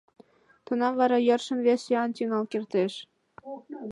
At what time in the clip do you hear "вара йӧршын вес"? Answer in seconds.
0.99-1.79